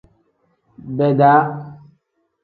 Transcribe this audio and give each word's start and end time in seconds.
Beeda. 0.95 1.31